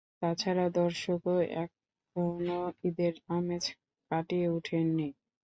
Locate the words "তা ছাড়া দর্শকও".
0.19-1.33